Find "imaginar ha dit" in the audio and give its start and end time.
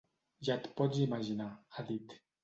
1.03-2.17